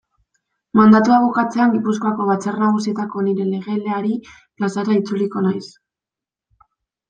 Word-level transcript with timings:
Mandatua 0.77 1.19
bukatzean 1.25 1.75
Gipuzkoako 1.75 2.27
Batzar 2.31 2.57
Nagusietako 2.65 3.25
nire 3.29 3.47
legelari 3.53 4.19
plazara 4.41 4.99
itzuliko 5.03 5.49
naiz. 5.51 5.65